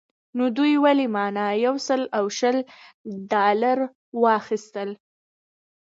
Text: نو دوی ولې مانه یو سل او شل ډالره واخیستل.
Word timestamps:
نو 0.37 0.43
دوی 0.57 0.73
ولې 0.83 1.07
مانه 1.15 1.45
یو 1.65 1.75
سل 1.87 2.01
او 2.17 2.25
شل 2.37 2.57
ډالره 3.31 3.85
واخیستل. 4.23 4.89